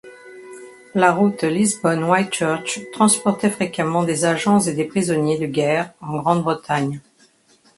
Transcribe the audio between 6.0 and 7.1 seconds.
en Grande-Bretagne.